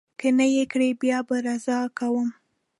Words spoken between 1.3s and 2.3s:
رضا کوم.